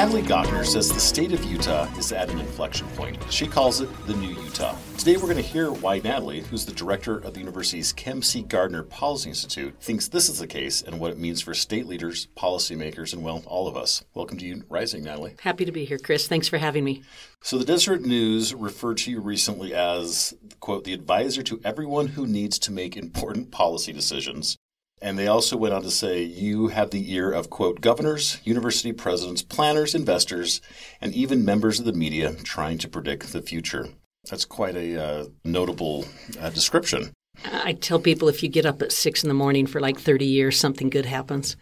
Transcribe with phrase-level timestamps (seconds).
[0.00, 3.18] Natalie Gochnour says the state of Utah is at an inflection point.
[3.30, 4.74] She calls it the new Utah.
[4.96, 8.40] Today we're going to hear why Natalie, who's the director of the university's Kem C.
[8.40, 12.28] Gardner Policy Institute, thinks this is the case and what it means for state leaders,
[12.34, 14.02] policymakers, and well, all of us.
[14.14, 15.36] Welcome to U Rising, Natalie.
[15.42, 16.26] Happy to be here, Chris.
[16.26, 17.02] Thanks for having me.
[17.42, 22.26] So the Deseret News referred to you recently as, quote, the advisor to everyone who
[22.26, 24.56] needs to make important policy decisions.
[25.02, 28.92] And they also went on to say you have the ear of, quote, governors, university
[28.92, 30.60] presidents, planners, investors,
[31.00, 33.88] and even members of the media trying to predict the future.
[34.28, 36.04] That's quite a uh, notable
[36.38, 37.12] uh, description.
[37.44, 40.26] I tell people if you get up at six in the morning for like 30
[40.26, 41.56] years, something good happens.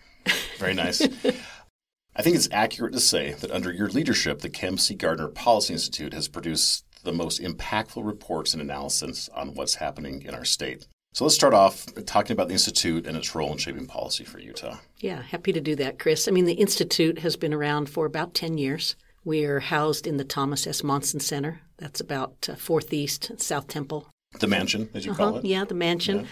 [0.58, 1.00] Very nice.
[1.00, 4.96] I think it's accurate to say that under your leadership, the Kem C.
[4.96, 10.34] Gardner Policy Institute has produced the most impactful reports and analysis on what's happening in
[10.34, 10.88] our state.
[11.12, 14.38] So let's start off talking about the Institute and its role in shaping policy for
[14.38, 14.76] Utah.
[14.98, 16.28] Yeah, happy to do that, Chris.
[16.28, 18.94] I mean, the Institute has been around for about 10 years.
[19.24, 20.84] We are housed in the Thomas S.
[20.84, 21.60] Monson Center.
[21.78, 24.06] That's about uh, Fourth East, South Temple.
[24.38, 25.24] The mansion, as you uh-huh.
[25.24, 25.44] call it?
[25.44, 26.20] Yeah, the mansion.
[26.20, 26.26] Yeah.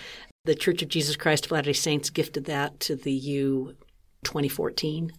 [0.45, 3.75] The Church of Jesus Christ of Latter day Saints gifted that to the U
[4.25, 5.13] 2014.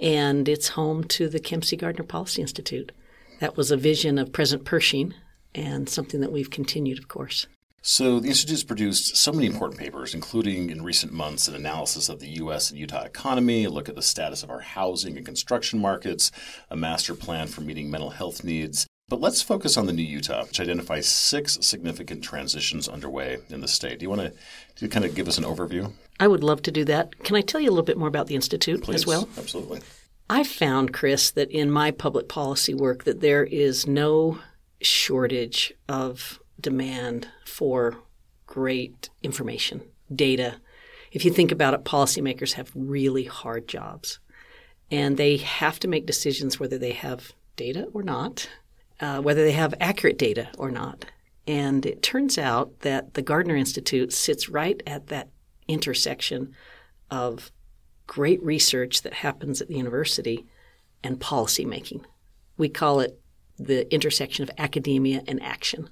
[0.00, 1.76] And it's home to the Kem C.
[1.76, 2.92] Gardner Policy Institute.
[3.40, 5.14] That was a vision of President Pershing
[5.54, 7.46] and something that we've continued, of course.
[7.84, 12.08] So, the Institute has produced so many important papers, including in recent months an analysis
[12.08, 12.70] of the U.S.
[12.70, 16.30] and Utah economy, a look at the status of our housing and construction markets,
[16.70, 18.86] a master plan for meeting mental health needs.
[19.08, 23.68] But let's focus on the new Utah, which identifies six significant transitions underway in the
[23.68, 23.98] state.
[23.98, 24.32] Do you want to,
[24.76, 25.92] to kind of give us an overview?
[26.20, 27.18] I would love to do that.
[27.24, 29.28] Can I tell you a little bit more about the Institute Please, as well?
[29.36, 29.80] Absolutely.
[30.30, 34.38] I found, Chris, that in my public policy work that there is no
[34.80, 37.98] shortage of demand for
[38.46, 39.82] great information,
[40.14, 40.56] data.
[41.10, 44.18] If you think about it, policymakers have really hard jobs.
[44.90, 48.48] And they have to make decisions whether they have data or not,
[49.00, 51.06] uh, whether they have accurate data or not.
[51.46, 55.28] And it turns out that the Gardner Institute sits right at that
[55.66, 56.54] intersection
[57.10, 57.50] of
[58.06, 60.46] great research that happens at the university
[61.02, 62.04] and policymaking.
[62.56, 63.18] We call it
[63.58, 65.88] the intersection of academia and action.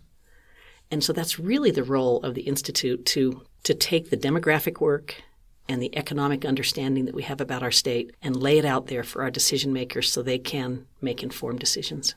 [0.91, 5.23] And so that's really the role of the Institute to, to take the demographic work
[5.69, 9.05] and the economic understanding that we have about our state and lay it out there
[9.05, 12.15] for our decision makers so they can make informed decisions.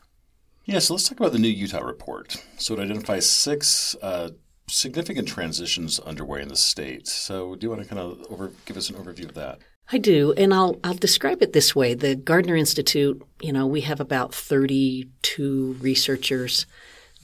[0.66, 2.44] Yeah, so let's talk about the new Utah report.
[2.58, 4.30] So it identifies six uh,
[4.68, 7.08] significant transitions underway in the state.
[7.08, 9.60] So do you want to kind of over, give us an overview of that?
[9.92, 11.94] I do, and I'll I'll describe it this way.
[11.94, 16.66] The Gardner Institute, you know, we have about 32 researchers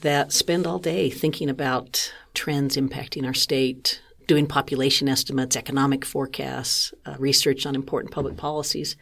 [0.00, 6.94] that spend all day thinking about trends impacting our state, doing population estimates, economic forecasts,
[7.06, 8.96] uh, research on important public policies.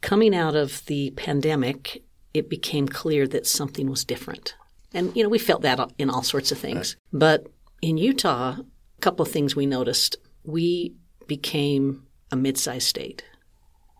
[0.00, 2.02] Coming out of the pandemic,
[2.32, 4.54] it became clear that something was different.
[4.92, 6.96] And, you know, we felt that in all sorts of things.
[7.12, 7.18] Right.
[7.18, 7.46] But
[7.82, 10.16] in Utah, a couple of things we noticed.
[10.44, 10.94] We
[11.26, 13.24] became a mid sized state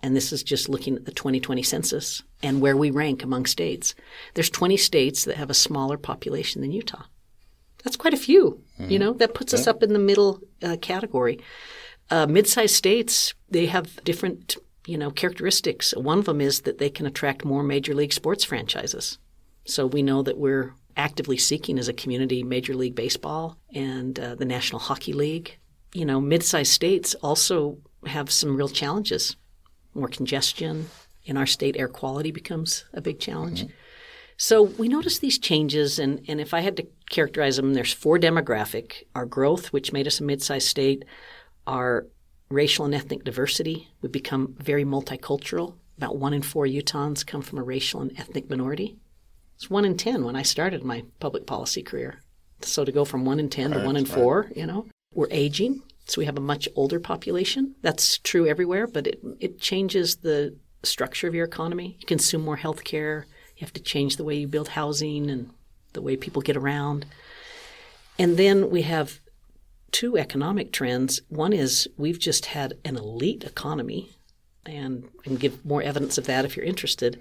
[0.04, 3.94] and this is just looking at the 2020 census and where we rank among states.
[4.34, 7.04] There's 20 states that have a smaller population than Utah.
[7.82, 8.62] That's quite a few.
[8.78, 8.91] Mm-hmm.
[8.91, 9.60] You know, that puts yeah.
[9.60, 11.41] us up in the middle uh, category.
[12.10, 15.97] Uh, mid-sized states, they have different, you know, characteristics.
[15.97, 19.16] One of them is that they can attract more major league sports franchises.
[19.64, 24.34] So we know that we're actively seeking as a community Major League Baseball and uh,
[24.34, 25.59] the National Hockey League.
[25.94, 29.37] You know, mid-sized states also have some real challenges
[29.94, 30.88] more congestion.
[31.25, 33.62] In our state, air quality becomes a big challenge.
[33.62, 33.72] Mm-hmm.
[34.37, 38.19] So we notice these changes, and, and if I had to characterize them, there's four
[38.19, 41.05] demographic our growth, which made us a mid sized state,
[41.66, 42.06] our
[42.50, 43.88] racial and ethnic diversity.
[44.03, 45.75] We've become very multicultural.
[45.97, 48.97] About one in four Utahns come from a racial and ethnic minority.
[49.56, 52.21] It's one in 10 when I started my public policy career.
[52.61, 55.29] So to go from one in 10 right, to one in four, you know, we're
[55.31, 55.82] aging.
[56.06, 57.75] So we have a much older population.
[57.83, 61.97] That's true everywhere, but it, it changes the structure of your economy.
[61.99, 63.27] You consume more health care.
[63.56, 65.51] You have to change the way you build housing and
[65.95, 67.06] the way people get around.
[68.19, 69.21] And then we have
[69.93, 71.21] two economic trends.
[71.29, 74.11] One is we've just had an elite economy,
[74.67, 77.21] and I can give more evidence of that if you're interested.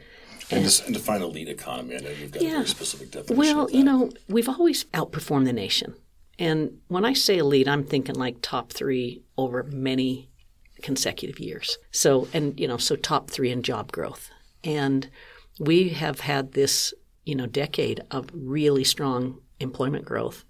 [0.52, 1.96] And, and, and define elite economy.
[1.96, 3.38] I know you've got yeah, a very specific definition.
[3.38, 5.96] Well, you know, we've always outperformed the nation.
[6.40, 10.30] And when I say elite, I'm thinking like top three over many
[10.82, 11.78] consecutive years.
[11.92, 14.30] So, and, you know, so top three in job growth.
[14.64, 15.10] And
[15.60, 16.94] we have had this,
[17.26, 20.44] you know, decade of really strong employment growth.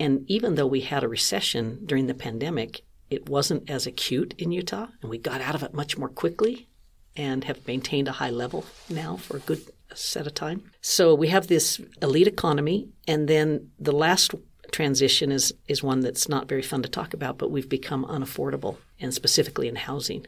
[0.00, 4.50] And even though we had a recession during the pandemic, it wasn't as acute in
[4.50, 6.68] Utah, and we got out of it much more quickly
[7.16, 9.62] and have maintained a high level now for a good
[9.94, 10.64] set of time.
[10.80, 14.34] So we have this elite economy, and then the last
[14.74, 18.76] transition is is one that's not very fun to talk about, but we've become unaffordable,
[18.98, 20.26] and specifically in housing.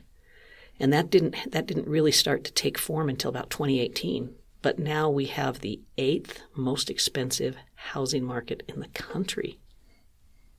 [0.79, 4.33] And that didn't that didn't really start to take form until about 2018.
[4.63, 9.59] But now we have the eighth most expensive housing market in the country.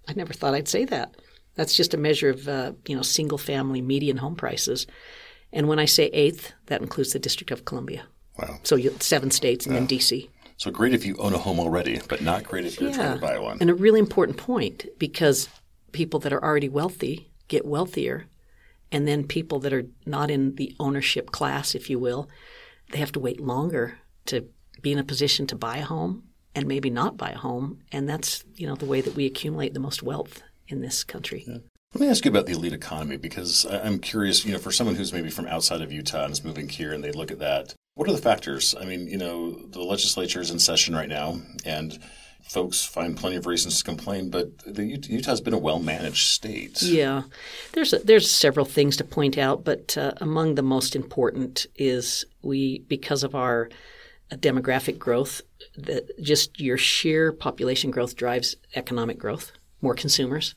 [0.06, 1.16] I never thought I'd say that.
[1.56, 4.86] That's just a measure of uh, you know single family median home prices.
[5.54, 8.04] And when I say eighth, that includes the District of Columbia.
[8.38, 8.60] Wow.
[8.64, 9.80] So you, seven states and yeah.
[9.80, 10.30] then D.C.
[10.58, 12.96] So great if you own a home already, but not great if you're yeah.
[12.96, 13.58] trying to buy one.
[13.62, 15.50] And a really important point because
[15.92, 18.26] people that are already wealthy get wealthier,
[18.92, 22.30] and then people that are not in the ownership class, if you will,
[22.92, 24.48] they have to wait longer to
[24.82, 26.24] be in a position to buy a home
[26.56, 27.80] and maybe not buy a home.
[27.92, 31.44] And that's you know the way that we accumulate the most wealth in this country.
[31.48, 31.58] Yeah.
[31.94, 34.96] Let me ask you about the elite economy because I'm curious, you know, for someone
[34.96, 37.74] who's maybe from outside of Utah and is moving here and they look at that,
[37.98, 38.76] what are the factors?
[38.80, 42.00] I mean, you know, the legislature is in session right now and
[42.44, 46.82] folks find plenty of reasons to complain, but Utah's been a well-managed state.
[46.82, 47.24] Yeah,
[47.74, 52.24] there's a, there's several things to point out, but uh, among the most important is
[52.42, 53.70] we because of our
[54.32, 55.42] demographic growth,
[55.76, 59.52] that just your sheer population growth drives economic growth,
[59.82, 60.56] more consumers.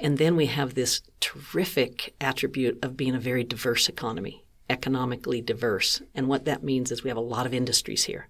[0.00, 6.02] And then we have this terrific attribute of being a very diverse economy, economically diverse.
[6.14, 8.28] And what that means is we have a lot of industries here.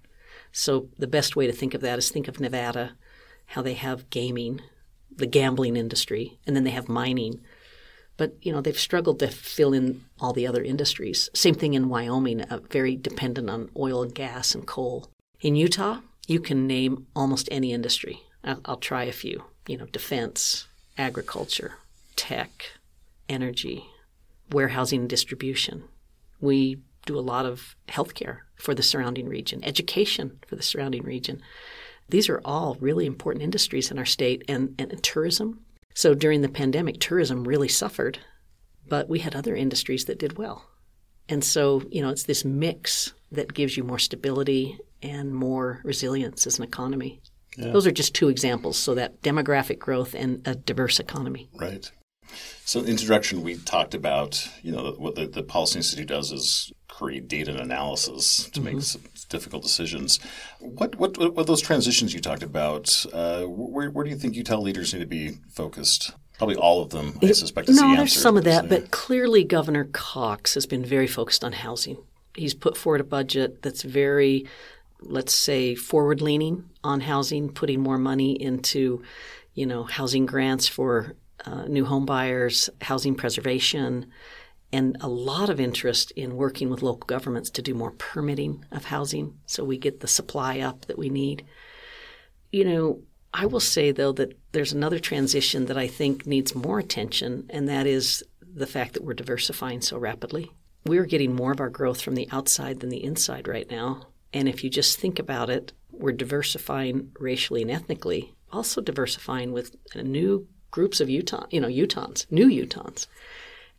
[0.52, 2.92] So the best way to think of that is think of Nevada,
[3.46, 4.60] how they have gaming,
[5.14, 7.40] the gambling industry, and then they have mining.
[8.16, 11.30] But you know they've struggled to fill in all the other industries.
[11.34, 15.10] Same thing in Wyoming, uh, very dependent on oil and gas and coal.
[15.40, 18.22] In Utah, you can name almost any industry.
[18.42, 19.44] I'll, I'll try a few.
[19.68, 21.74] You know, defense, agriculture,
[22.16, 22.72] tech,
[23.28, 23.84] energy,
[24.50, 25.84] warehousing and distribution.
[26.40, 31.40] We do a lot of healthcare for the surrounding region, education for the surrounding region.
[32.08, 35.60] These are all really important industries in our state and, and tourism.
[35.94, 38.18] So during the pandemic, tourism really suffered,
[38.88, 40.64] but we had other industries that did well.
[41.28, 46.46] And so, you know, it's this mix that gives you more stability and more resilience
[46.46, 47.20] as an economy.
[47.56, 47.72] Yeah.
[47.72, 48.76] Those are just two examples.
[48.78, 51.50] So that demographic growth and a diverse economy.
[51.54, 51.90] Right.
[52.64, 56.72] So, in introduction, we talked about you know what the, the Policy Institute does is
[56.88, 58.76] create data and analysis to mm-hmm.
[58.76, 60.18] make difficult decisions.
[60.60, 63.04] What, what what those transitions you talked about?
[63.12, 66.12] Uh, where, where do you think Utah leaders need to be focused?
[66.36, 67.68] Probably all of them, I suspect.
[67.68, 71.52] no, the there's some of that, but clearly Governor Cox has been very focused on
[71.52, 71.98] housing.
[72.36, 74.46] He's put forward a budget that's very
[75.00, 79.02] let's say, forward leaning on housing, putting more money into,
[79.54, 81.14] you know, housing grants for
[81.48, 84.06] uh, new home buyers, housing preservation,
[84.72, 88.84] and a lot of interest in working with local governments to do more permitting of
[88.84, 91.44] housing so we get the supply up that we need.
[92.52, 93.02] You know,
[93.32, 97.68] I will say though that there's another transition that I think needs more attention, and
[97.68, 98.22] that is
[98.54, 100.50] the fact that we're diversifying so rapidly.
[100.84, 104.08] We're getting more of our growth from the outside than the inside right now.
[104.32, 109.76] And if you just think about it, we're diversifying racially and ethnically, also diversifying with
[109.94, 113.06] a new groups of Utah, you know, Utahns, new Utahns.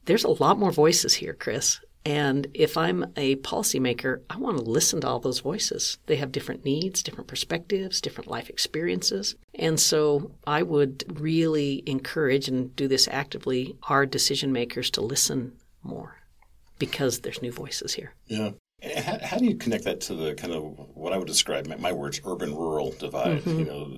[0.06, 1.80] There's a lot more voices here, Chris.
[2.06, 5.98] And if I'm a policymaker, I want to listen to all those voices.
[6.06, 9.36] They have different needs, different perspectives, different life experiences.
[9.54, 15.54] And so I would really encourage and do this actively our decision makers to listen
[15.84, 16.16] more
[16.80, 18.14] because there's new voices here.
[18.28, 18.52] Yeah.
[18.82, 21.76] How, how, do you connect that to the kind of what I would describe my,
[21.76, 23.42] my words urban rural divide?
[23.42, 23.60] Mm-hmm.
[23.60, 23.98] You know,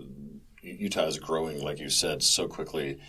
[0.62, 3.00] Utah is growing, like you said, so quickly.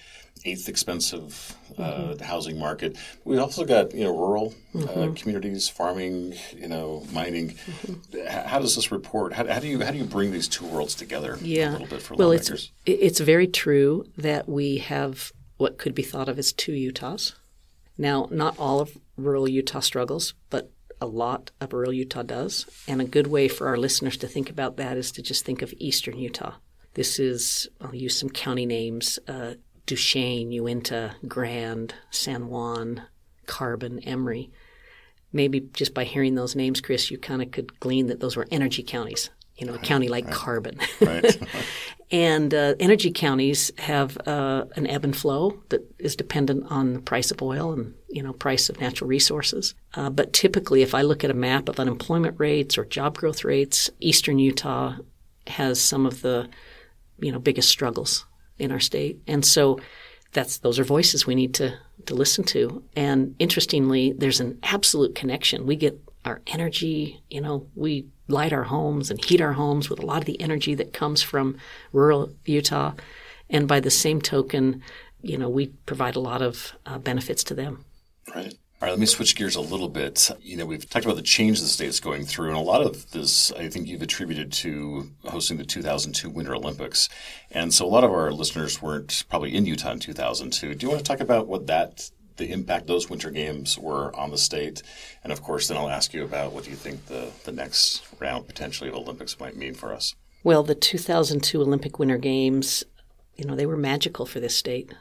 [0.45, 2.25] Eighth expensive uh, mm-hmm.
[2.25, 2.97] housing market.
[3.25, 5.01] We also got you know rural uh, mm-hmm.
[5.01, 7.51] uh, communities, farming, you know, mining.
[7.51, 8.49] Mm-hmm.
[8.49, 9.35] How does this report?
[9.35, 11.39] How, how, do you how do you bring these two worlds together?
[11.43, 11.71] Yeah.
[11.71, 12.73] a little bit for well, lawmakers?
[12.87, 17.35] it's it's very true that we have what could be thought of as two Utahs.
[17.99, 22.67] Now, not all of rural Utah struggles, but a lot of rural Utah does.
[22.89, 25.61] And a good way for our listeners to think about that is to just think
[25.63, 26.55] of eastern Utah.
[26.95, 29.55] This is, I'll use some county names uh,
[29.87, 33.03] Duchesne, Uintah, Grand, San Juan,
[33.47, 34.51] Carbon, Emery.
[35.33, 38.47] Maybe just by hearing those names, Chris, you kind of could glean that those were
[38.51, 40.35] energy counties you know, a county like right.
[40.35, 40.79] Carbon.
[41.01, 41.39] Right.
[42.11, 47.01] and uh, energy counties have uh, an ebb and flow that is dependent on the
[47.01, 49.75] price of oil and you know price of natural resources.
[49.95, 53.45] Uh, but typically, if I look at a map of unemployment rates or job growth
[53.45, 54.97] rates, Eastern Utah
[55.47, 56.49] has some of the
[57.23, 58.27] you know biggest struggles
[58.59, 59.81] in our state, and so
[60.33, 61.75] that's those are voices we need to
[62.07, 62.83] to listen to.
[62.97, 65.67] And interestingly, there's an absolute connection.
[65.67, 70.01] We get our energy, you know, we light our homes and heat our homes with
[70.01, 71.57] a lot of the energy that comes from
[71.93, 72.93] rural Utah.
[73.51, 74.83] And by the same token,
[75.21, 77.85] you know, we provide a lot of uh, benefits to them.
[78.35, 78.55] Right.
[78.83, 80.29] All right, let me switch gears a little bit.
[80.41, 83.13] You know, we've talked about the change the state's going through, and a lot of
[83.13, 87.09] this I think you've attributed to hosting the 2002 Winter Olympics.
[87.53, 90.75] And so a lot of our listeners weren't probably in Utah in 2002.
[90.75, 94.33] Do you want to talk about what that the impact those winter games were on
[94.33, 94.83] the state?
[95.23, 98.03] And of course, then I'll ask you about what do you think the, the next
[98.19, 100.17] round potentially of Olympics might mean for us?
[100.43, 102.83] Well, the 2002 Olympic Winter Games,
[103.37, 104.93] you know, they were magical for this state.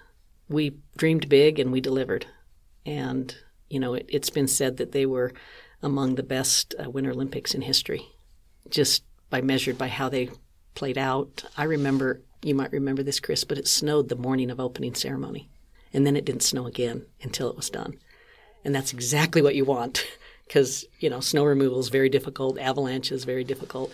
[0.47, 2.27] We dreamed big and we delivered.
[2.85, 3.35] And
[3.71, 5.31] you know, it, has been said that they were
[5.81, 8.05] among the best uh, Winter Olympics in history,
[8.69, 10.29] just by measured by how they
[10.75, 11.45] played out.
[11.57, 15.49] I remember, you might remember this, Chris, but it snowed the morning of opening ceremony,
[15.93, 17.97] and then it didn't snow again until it was done,
[18.65, 20.05] and that's exactly what you want,
[20.47, 23.91] because you know, snow removal is very difficult, avalanche is very difficult.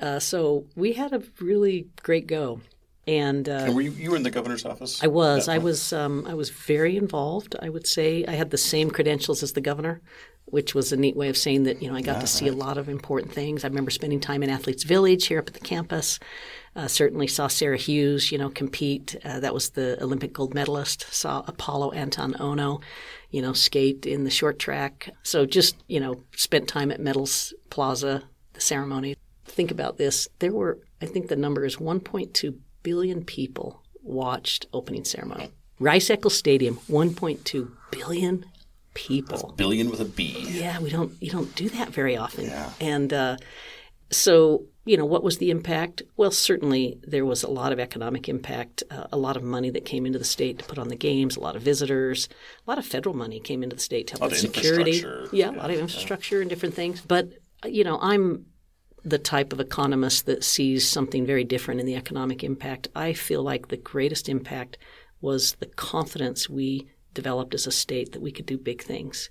[0.00, 2.60] Uh, so we had a really great go.
[3.06, 5.02] And, uh, and were you, you were in the governor's office?
[5.02, 5.48] I was.
[5.48, 5.92] I was.
[5.92, 7.54] Um, I was very involved.
[7.62, 10.00] I would say I had the same credentials as the governor,
[10.46, 12.54] which was a neat way of saying that you know I got to see right.
[12.54, 13.64] a lot of important things.
[13.64, 16.18] I remember spending time in Athletes Village here up at the campus.
[16.74, 19.14] Uh, certainly saw Sarah Hughes, you know, compete.
[19.24, 21.06] Uh, that was the Olympic gold medalist.
[21.10, 22.82] Saw Apolo Anton Ohno,
[23.30, 25.10] you know, skate in the short track.
[25.22, 29.16] So just you know, spent time at Medals Plaza, the ceremony.
[29.44, 30.26] Think about this.
[30.40, 35.50] There were, I think the number is 1.2 billion people watched opening ceremony.
[35.80, 38.44] Rice Eccles Stadium, 1.2 billion
[38.94, 39.38] people.
[39.38, 40.46] That's billion with a B.
[40.48, 42.44] Yeah, we don't you don't do that very often.
[42.44, 42.70] Yeah.
[42.80, 43.38] And uh,
[44.12, 46.02] so you know what was the impact?
[46.16, 49.84] Well, certainly there was a lot of economic impact, uh, a lot of money that
[49.84, 52.28] came into the state to put on the games, a lot of visitors,
[52.64, 55.02] a lot of federal money came into the state to help with security.
[55.02, 56.42] Yeah, yeah, a lot of infrastructure yeah.
[56.42, 57.00] and different things.
[57.00, 57.32] But
[57.64, 58.46] you know, I'm
[59.06, 62.88] the type of economist that sees something very different in the economic impact.
[62.96, 64.78] I feel like the greatest impact
[65.20, 69.30] was the confidence we developed as a state that we could do big things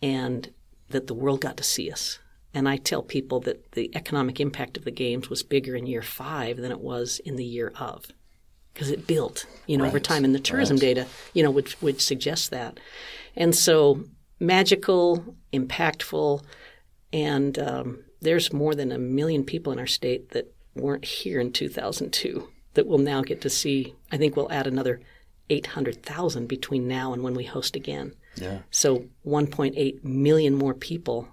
[0.00, 0.50] and
[0.88, 2.18] that the world got to see us.
[2.54, 6.02] And I tell people that the economic impact of the games was bigger in year
[6.02, 8.06] five than it was in the year of
[8.72, 9.90] because it built, you know, right.
[9.90, 10.24] over time.
[10.24, 10.80] And the tourism right.
[10.80, 12.80] data, you know, would, would suggest that.
[13.36, 14.04] And so
[14.40, 16.42] magical, impactful,
[17.12, 21.52] and um, there's more than a million people in our state that weren't here in
[21.52, 23.94] 2002 that will now get to see.
[24.10, 25.00] I think we'll add another
[25.50, 28.14] 800,000 between now and when we host again.
[28.36, 28.60] Yeah.
[28.70, 31.28] So 1.8 million more people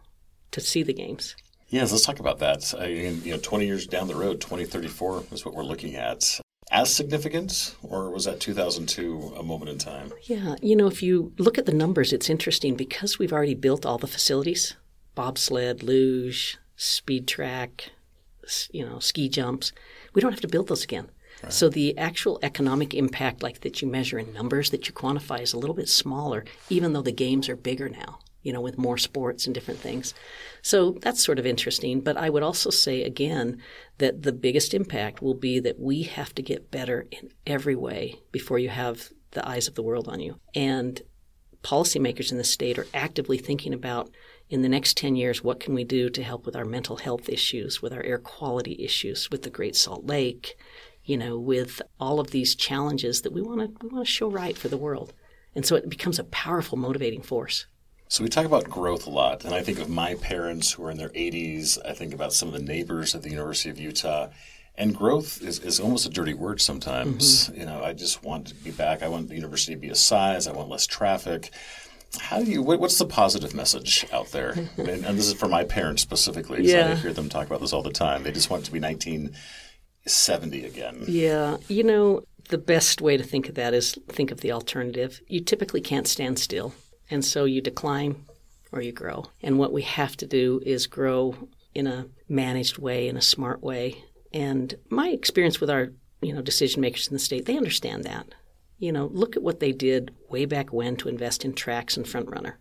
[0.51, 1.35] to see the games.
[1.69, 2.73] Yes, let's talk about that.
[2.77, 6.39] I you know, 20 years down the road, 2034 is what we're looking at.
[6.69, 10.11] As significant, or was that 2002 a moment in time?
[10.23, 13.85] Yeah, you know, if you look at the numbers, it's interesting because we've already built
[13.85, 14.75] all the facilities
[15.15, 17.91] bobsled, luge, speed track,
[18.71, 19.71] you know, ski jumps.
[20.13, 21.09] We don't have to build those again.
[21.43, 21.53] Right.
[21.53, 25.53] So the actual economic impact, like that you measure in numbers, that you quantify, is
[25.53, 28.19] a little bit smaller, even though the games are bigger now.
[28.43, 30.15] You know, with more sports and different things.
[30.63, 32.01] So that's sort of interesting.
[32.01, 33.61] But I would also say again
[33.99, 38.15] that the biggest impact will be that we have to get better in every way
[38.31, 40.39] before you have the eyes of the world on you.
[40.55, 41.03] And
[41.63, 44.09] policymakers in the state are actively thinking about
[44.49, 47.29] in the next 10 years, what can we do to help with our mental health
[47.29, 50.57] issues, with our air quality issues, with the Great Salt Lake,
[51.05, 54.29] you know, with all of these challenges that we want to we want to show
[54.29, 55.13] right for the world.
[55.55, 57.65] And so it becomes a powerful motivating force.
[58.09, 60.91] So we talk about growth a lot, and I think of my parents who are
[60.91, 61.77] in their 80s.
[61.85, 64.27] I think about some of the neighbors at the University of Utah.
[64.75, 67.49] And growth is, is almost a dirty word sometimes.
[67.49, 67.59] Mm-hmm.
[67.59, 69.03] You know, I just want to be back.
[69.03, 70.47] I want the university to be a size.
[70.47, 71.51] I want less traffic
[72.19, 75.63] how do you what's the positive message out there and, and this is for my
[75.63, 76.91] parents specifically yeah.
[76.91, 78.79] i hear them talk about this all the time they just want it to be
[78.79, 84.41] 1970 again yeah you know the best way to think of that is think of
[84.41, 86.73] the alternative you typically can't stand still
[87.09, 88.25] and so you decline
[88.71, 91.35] or you grow and what we have to do is grow
[91.73, 96.41] in a managed way in a smart way and my experience with our you know
[96.41, 98.27] decision makers in the state they understand that
[98.81, 102.05] you know, look at what they did way back when to invest in TRAX and
[102.05, 102.55] FrontRunner.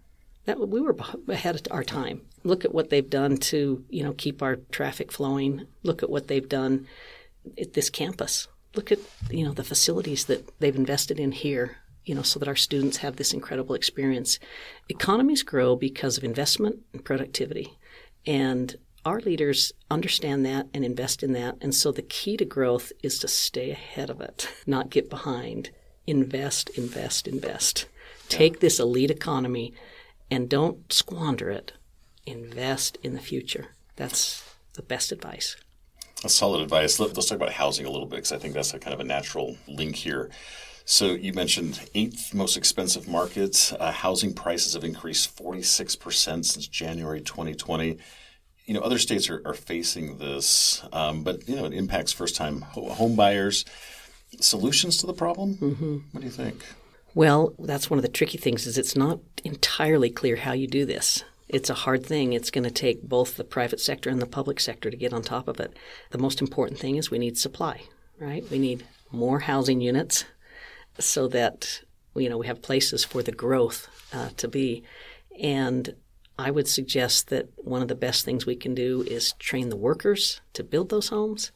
[0.44, 0.94] That we were
[1.28, 2.20] ahead of our time.
[2.44, 5.66] Look at what they've done to you know keep our traffic flowing.
[5.82, 6.86] Look at what they've done
[7.58, 8.48] at this campus.
[8.74, 8.98] Look at
[9.30, 11.78] you know the facilities that they've invested in here.
[12.04, 14.38] You know, so that our students have this incredible experience.
[14.88, 17.78] Economies grow because of investment and productivity,
[18.26, 21.56] and our leaders understand that and invest in that.
[21.60, 25.70] And so the key to growth is to stay ahead of it, not get behind
[26.06, 27.86] invest, invest, invest.
[28.28, 29.72] Take this elite economy
[30.30, 31.72] and don't squander it.
[32.26, 33.68] Invest in the future.
[33.96, 34.42] That's
[34.74, 35.56] the best advice.
[36.22, 36.98] That's solid advice.
[36.98, 39.04] Let, us talk about housing a little bit because I think that's kind of a
[39.04, 40.30] natural link here.
[40.84, 43.72] So you mentioned eighth most expensive market.
[43.78, 47.98] Uh, housing prices have increased 46% since January 2020.
[48.70, 52.60] You know, other states are, are facing this, um, but, you know, it impacts first-time
[52.60, 53.64] home buyers.
[54.38, 55.56] Solutions to the problem?
[55.56, 55.96] Mm-hmm.
[56.12, 56.64] What do you think?
[57.12, 60.86] Well, that's one of the tricky things is it's not entirely clear how you do
[60.86, 61.24] this.
[61.48, 62.32] It's a hard thing.
[62.32, 65.22] It's going to take both the private sector and the public sector to get on
[65.22, 65.76] top of it.
[66.10, 67.82] The most important thing is we need supply,
[68.20, 68.48] right?
[68.52, 70.26] We need more housing units
[71.00, 71.82] so that
[72.14, 74.84] you know we have places for the growth uh, to be.
[75.40, 75.96] And
[76.40, 79.76] I would suggest that one of the best things we can do is train the
[79.76, 81.52] workers to build those homes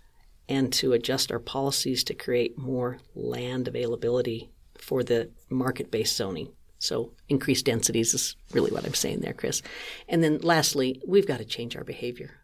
[0.48, 6.48] and to adjust our policies to create more land availability for the market based zoning.
[6.78, 9.62] So increased densities is really what I'm saying there, Chris.
[10.06, 12.40] And then lastly, we've got to change our behavior.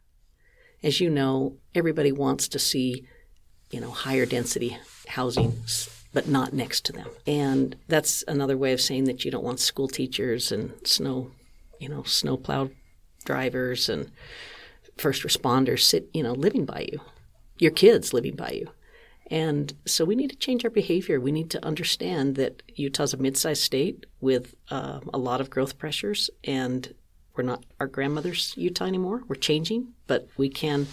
[0.83, 3.07] As you know, everybody wants to see,
[3.71, 4.79] you know, higher density
[5.09, 5.61] housing,
[6.15, 7.09] but not next to them.
[7.27, 11.33] And that's another way of saying that you don't want school teachers and snow,
[11.81, 12.71] you know, snowplow
[13.25, 14.11] drivers and
[14.97, 17.01] first responders sit, you know, living by you.
[17.59, 18.71] Your kids living by you.
[19.31, 21.21] And so we need to change our behavior.
[21.21, 25.79] We need to understand that Utah's a mid-sized state with uh, a lot of growth
[25.79, 26.93] pressures, and
[27.37, 29.23] we're not our grandmother's Utah anymore.
[29.29, 30.89] We're changing, but we can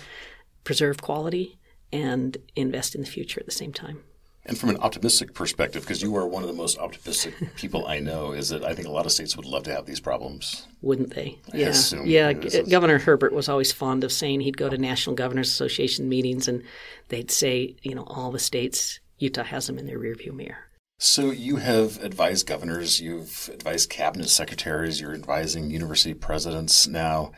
[0.63, 1.57] preserve quality
[1.91, 4.03] and invest in the future at the same time.
[4.47, 7.99] And from an optimistic perspective, because you are one of the most optimistic people I
[7.99, 10.65] know, is that I think a lot of states would love to have these problems.
[10.81, 11.37] Wouldn't they?
[11.53, 11.73] Yeah.
[12.03, 12.31] Yeah.
[12.33, 16.63] Governor Herbert was always fond of saying he'd go to National Governors Association meetings and
[17.09, 20.67] they'd say, you know, all the states, Utah has them in their rearview mirror.
[20.99, 27.33] So you have advised governors, you've advised cabinet secretaries, you're advising university presidents now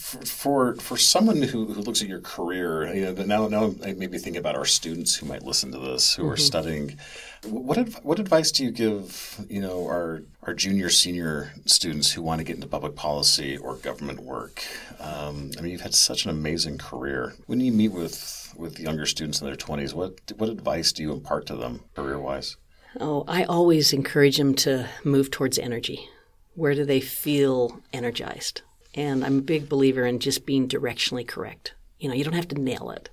[0.00, 4.18] for for someone who, who looks at your career, you know, now now I maybe
[4.18, 6.32] think about our students who might listen to this, who mm-hmm.
[6.32, 6.98] are studying.
[7.46, 12.38] What what advice do you give, you know, our our junior senior students who want
[12.38, 14.62] to get into public policy or government work?
[14.98, 17.34] Um, I mean, you've had such an amazing career.
[17.46, 21.12] When you meet with with younger students in their twenties, what what advice do you
[21.12, 22.56] impart to them career wise?
[22.98, 26.08] Oh, I always encourage them to move towards energy.
[26.54, 28.62] Where do they feel energized?
[28.94, 31.74] And I'm a big believer in just being directionally correct.
[31.98, 33.10] You know, you don't have to nail it.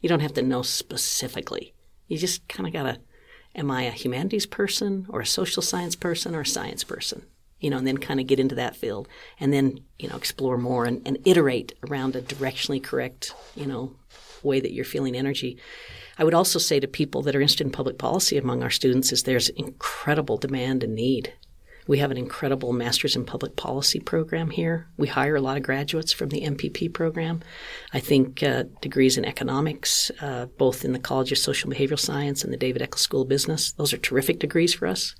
[0.00, 1.74] You don't have to know specifically.
[2.08, 3.00] You just kind of got to,
[3.54, 7.26] am I a humanities person or a social science person or a science person?
[7.60, 9.06] You know, and then kind of get into that field
[9.38, 13.94] and then, you know, explore more and, and iterate around a directionally correct, you know,
[14.42, 15.58] way that you're feeling energy.
[16.18, 19.12] I would also say to people that are interested in public policy among our students
[19.12, 21.34] is there's incredible demand and need
[21.90, 24.86] we have an incredible Masters in Public Policy program here.
[24.96, 27.40] We hire a lot of graduates from the MPP program.
[27.92, 31.98] I think uh, degrees in economics, uh, both in the College of Social and Behavioral
[31.98, 35.16] Science and the David Eccles School of Business, those are terrific degrees for us.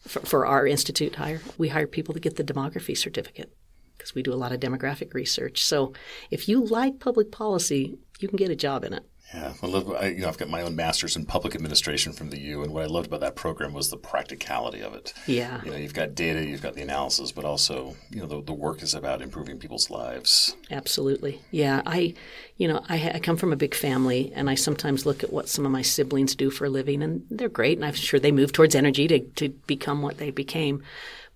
[0.00, 3.54] For, for our institute hire, we hire people to get the demography certificate
[3.98, 5.62] because we do a lot of demographic research.
[5.62, 5.92] So
[6.30, 9.04] if you like public policy, you can get a job in it.
[9.34, 9.92] Yeah, I love.
[9.92, 12.72] I, you know, I've got my own master's in public administration from the U, and
[12.72, 15.12] what I loved about that program was the practicality of it.
[15.26, 18.42] Yeah, you know, you've got data, you've got the analysis, but also, you know, the,
[18.42, 20.54] the work is about improving people's lives.
[20.70, 21.40] Absolutely.
[21.50, 22.14] Yeah, I,
[22.58, 25.48] you know, I, I come from a big family, and I sometimes look at what
[25.48, 28.30] some of my siblings do for a living, and they're great, and I'm sure they
[28.30, 30.84] move towards energy to to become what they became,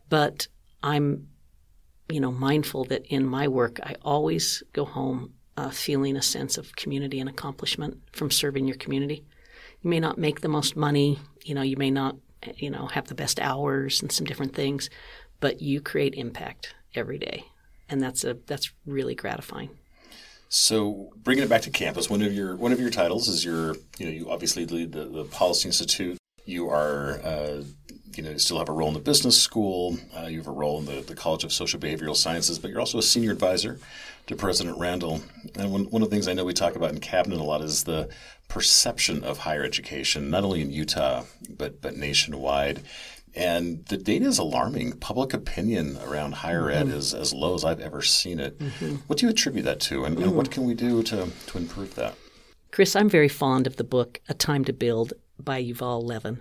[0.09, 0.47] but
[0.85, 1.27] I'm,
[2.09, 6.57] you know, mindful that in my work, I always go home uh, feeling a sense
[6.57, 9.25] of community and accomplishment from serving your community.
[9.83, 12.15] You may not make the most money, you know, you may not,
[12.57, 14.89] you know, have the best hours and some different things,
[15.41, 17.45] but you create impact every day,
[17.89, 19.71] and that's a that's really gratifying.
[20.49, 23.75] So, bringing it back to campus, one of your one of your titles is your,
[23.99, 26.18] you know, you obviously lead the, the Policy Institute.
[26.49, 27.63] You are uh,
[28.17, 29.97] you know, you still have a role in the business school.
[30.17, 32.81] Uh, you have a role in the, the College of Social Behavioral Sciences, but you're
[32.81, 33.79] also a senior advisor
[34.27, 35.23] to President Randall.
[35.55, 37.61] And one, one of the things I know we talk about in cabinet a lot
[37.61, 38.09] is the
[38.49, 42.81] perception of higher education, not only in Utah but but nationwide.
[43.35, 44.99] And the data is alarming.
[44.99, 46.89] Public opinion around higher mm-hmm.
[46.89, 48.59] ed is as low as I've ever seen it.
[48.59, 48.97] Mm-hmm.
[49.07, 50.25] What do you attribute that to, and, mm-hmm.
[50.25, 52.15] and what can we do to, to improve that?
[52.73, 56.41] Chris, I'm very fond of the book A Time to Build by Yuval Levin.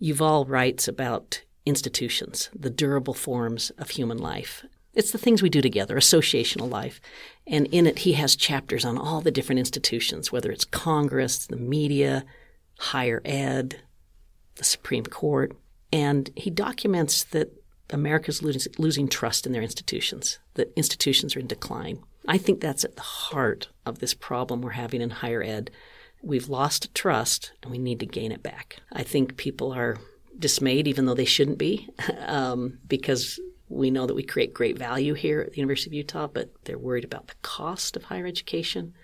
[0.00, 4.64] Yuval writes about institutions, the durable forms of human life.
[4.94, 7.00] It's the things we do together, associational life.
[7.46, 11.56] And in it, he has chapters on all the different institutions, whether it's Congress, the
[11.56, 12.24] media,
[12.78, 13.80] higher ed,
[14.56, 15.52] the Supreme Court,
[15.92, 17.52] And he documents that
[17.90, 22.02] America's losing, losing trust in their institutions, that institutions are in decline.
[22.26, 25.70] I think that's at the heart of this problem we're having in higher ed.
[26.22, 28.76] We've lost trust and we need to gain it back.
[28.92, 29.98] I think people are
[30.38, 31.88] dismayed, even though they shouldn't be,
[32.26, 36.28] um, because we know that we create great value here at the University of Utah,
[36.28, 38.94] but they're worried about the cost of higher education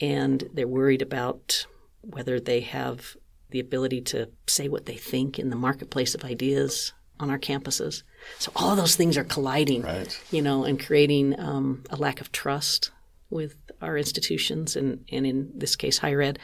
[0.00, 1.66] and they're worried about
[2.02, 3.16] whether they have
[3.50, 8.02] the ability to say what they think in the marketplace of ideas on our campuses.
[8.38, 10.20] So all of those things are colliding, right.
[10.30, 12.90] you know, and creating um, a lack of trust
[13.34, 16.38] with our institutions and, and in this case higher ed.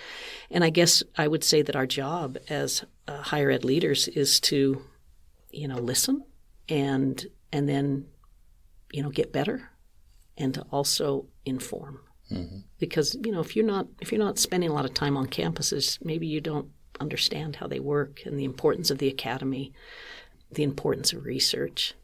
[0.51, 4.41] And I guess I would say that our job as uh, higher ed leaders is
[4.41, 4.83] to,
[5.51, 6.25] you know, listen
[6.69, 8.07] and and then,
[8.93, 9.71] you know, get better
[10.37, 12.01] and to also inform.
[12.31, 12.59] Mm-hmm.
[12.79, 15.27] Because you know, if you're not if you're not spending a lot of time on
[15.27, 19.73] campuses, maybe you don't understand how they work and the importance of the academy,
[20.51, 21.95] the importance of research.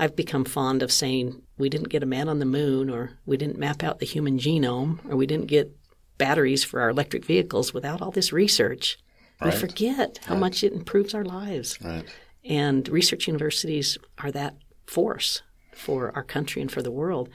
[0.00, 3.36] I've become fond of saying we didn't get a man on the moon, or we
[3.36, 5.76] didn't map out the human genome, or we didn't get
[6.16, 8.98] batteries for our electric vehicles without all this research.
[9.42, 9.52] Right.
[9.52, 10.40] We forget how right.
[10.40, 11.78] much it improves our lives.
[11.84, 12.06] Right.
[12.46, 15.42] And research universities are that force
[15.74, 17.28] for our country and for the world.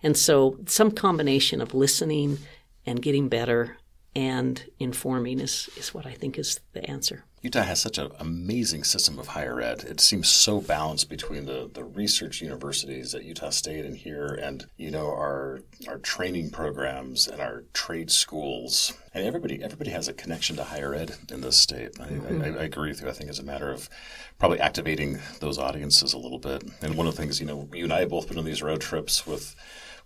[0.00, 2.38] And so, some combination of listening
[2.86, 3.78] and getting better
[4.14, 7.24] and informing is, is what I think is the answer.
[7.42, 9.82] Utah has such an amazing system of higher ed.
[9.82, 14.64] It seems so balanced between the, the research universities at Utah State and here, and
[14.76, 20.12] you know our our training programs and our trade schools, and everybody everybody has a
[20.12, 21.98] connection to higher ed in this state.
[21.98, 22.42] I, mm-hmm.
[22.42, 23.08] I, I agree with you.
[23.08, 23.90] I think it's a matter of
[24.38, 26.62] probably activating those audiences a little bit.
[26.80, 28.62] And one of the things you know, you and I have both been on these
[28.62, 29.56] road trips with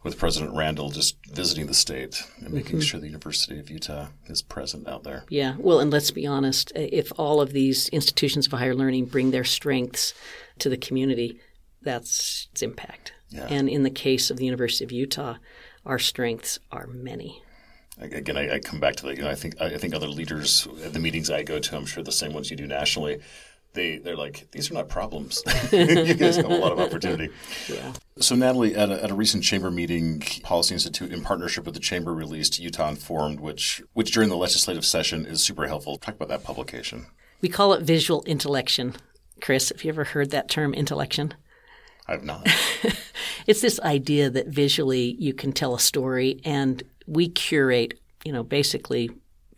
[0.03, 2.81] with President Randall just visiting the state and making mm-hmm.
[2.81, 5.25] sure the University of Utah is present out there.
[5.29, 9.31] Yeah, well, and let's be honest, if all of these institutions of higher learning bring
[9.31, 10.15] their strengths
[10.59, 11.41] to the community,
[11.83, 13.13] that's its impact.
[13.31, 13.47] Yeah.
[13.51, 15.37] And in the case of the University of Utah,
[15.85, 17.43] our strengths are many.
[17.99, 19.17] Again, I, I come back to that.
[19.17, 21.87] You know, I think I think other leaders at the meetings I go to, I'm
[21.87, 23.21] sure the same ones you do nationally,
[23.77, 25.45] they they're like these are not problems.
[25.73, 27.33] you guys have a lot of opportunity.
[27.69, 27.93] Yeah.
[28.19, 31.81] So Natalie, at a, at a recent chamber meeting, Policy Institute, in partnership with the
[31.81, 35.97] chamber, released Utah Informed, which which during the legislative session is super helpful.
[35.97, 37.07] Talk about that publication.
[37.41, 38.97] We call it visual intellection.
[39.41, 41.35] Chris, have you ever heard that term, intellection?
[42.09, 42.49] I've not.
[43.47, 48.43] it's this idea that visually you can tell a story, and we curate, you know,
[48.43, 49.11] basically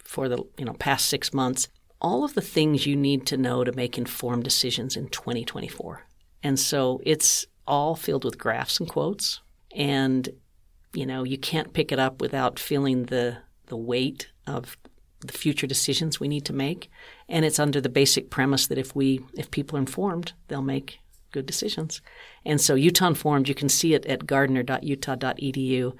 [0.02, 1.68] for the you know past six months
[2.00, 6.06] all of the things you need to know to make informed decisions in 2024.
[6.42, 9.40] And so it's all filled with graphs and quotes.
[9.74, 10.28] And,
[10.92, 14.76] you know, you can't pick it up without feeling the, the weight of
[15.20, 16.90] the future decisions we need to make.
[17.28, 21.00] And it's under the basic premise that if we if people are informed, they'll make
[21.32, 22.00] good decisions.
[22.44, 25.94] And so Utah Informed, you can see it at gardner.utah.edu.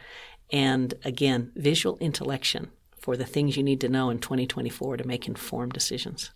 [0.51, 2.71] And again, visual intellection
[3.09, 6.31] for the things you need to know in 2024 to make informed decisions.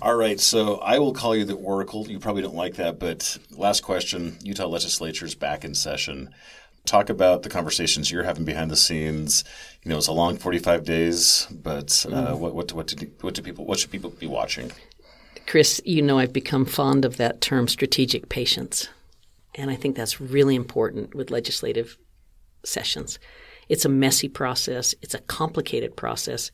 [0.00, 2.06] All right, so I will call you the oracle.
[2.08, 6.30] You probably don't like that, but last question Utah legislature is back in session.
[6.84, 9.42] Talk about the conversations you're having behind the scenes.
[9.82, 12.38] You know, it's a long 45 days, but uh, mm.
[12.38, 14.70] what, what, what, do, what do people, what should people be watching?
[15.48, 18.88] Chris, you know I've become fond of that term strategic patience.
[19.56, 21.98] And I think that's really important with legislative
[22.64, 23.18] sessions.
[23.72, 26.50] It's a messy process, it's a complicated process.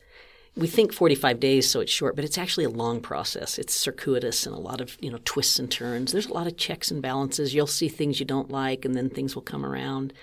[0.55, 3.59] We think 45 days, so it's short, but it's actually a long process.
[3.59, 6.13] It's circuitous and a lot of you know twists and turns.
[6.13, 7.53] There's a lot of checks and balances.
[7.53, 10.13] You'll see things you don't like, and then things will come around.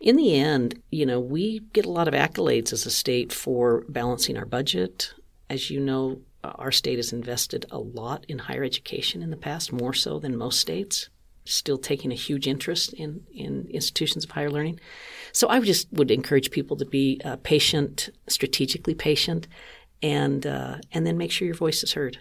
[0.00, 3.84] In the end, you know, we get a lot of accolades as a state for
[3.88, 5.14] balancing our budget.
[5.48, 9.72] As you know, our state has invested a lot in higher education in the past,
[9.72, 11.10] more so than most states
[11.44, 14.80] still taking a huge interest in, in institutions of higher learning.
[15.32, 19.46] So I just would encourage people to be uh, patient, strategically patient,
[20.02, 22.18] and uh, and then make sure your voice is heard.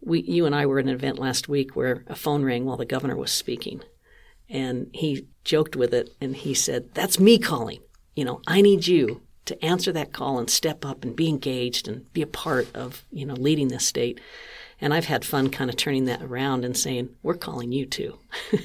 [0.00, 2.76] We, you and I were at an event last week where a phone rang while
[2.76, 3.82] the governor was speaking,
[4.48, 7.80] and he joked with it and he said, "That's me calling.
[8.16, 11.88] You know, I need you to answer that call and step up and be engaged
[11.88, 14.20] and be a part of you know leading this state."
[14.82, 18.18] And I've had fun kind of turning that around and saying, we're calling you too.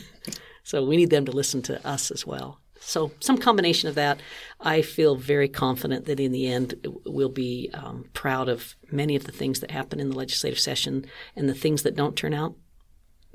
[0.64, 2.60] so we need them to listen to us as well.
[2.80, 4.20] So, some combination of that.
[4.60, 6.76] I feel very confident that in the end,
[7.06, 11.06] we'll be um, proud of many of the things that happen in the legislative session
[11.36, 12.56] and the things that don't turn out.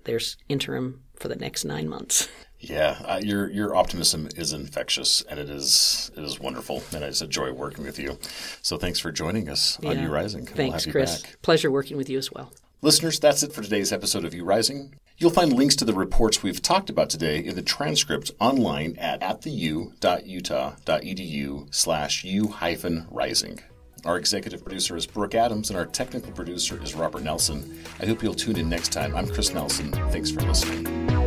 [0.04, 2.28] There's interim for the next nine months.
[2.64, 7.20] Yeah, uh, your your optimism is infectious, and it is it is wonderful, and it's
[7.20, 8.20] a joy working with you.
[8.62, 9.90] So thanks for joining us yeah.
[9.90, 10.46] on U Rising.
[10.46, 11.24] Thanks, we'll Chris.
[11.42, 12.52] Pleasure working with you as well.
[12.84, 14.96] Listeners, that's it for today's episode of U Rising.
[15.16, 19.22] You'll find links to the reports we've talked about today in the transcript online at
[19.22, 23.60] attheu.utah.edu slash u hyphen rising.
[24.04, 27.84] Our executive producer is Brooke Adams, and our technical producer is Robert Nelson.
[28.00, 29.14] I hope you'll tune in next time.
[29.14, 29.92] I'm Chris Nelson.
[30.10, 31.21] Thanks for listening.